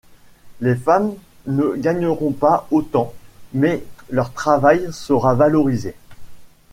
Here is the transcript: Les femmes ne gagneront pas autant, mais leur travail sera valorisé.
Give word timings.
Les 0.61 0.73
femmes 0.73 1.13
ne 1.45 1.75
gagneront 1.75 2.31
pas 2.31 2.65
autant, 2.71 3.13
mais 3.53 3.85
leur 4.09 4.33
travail 4.33 4.89
sera 4.91 5.35
valorisé. 5.35 5.93